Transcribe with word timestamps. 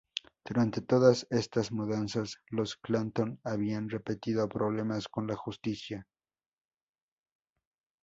Durante 0.43 0.81
todas 0.81 1.27
estas 1.29 1.71
mudanzas, 1.71 2.39
los 2.49 2.75
Clanton 2.75 3.39
habían 3.43 3.87
repetido 3.87 4.49
problemas 4.49 5.07
con 5.07 5.27
la 5.27 5.35
justicia. 5.35 6.07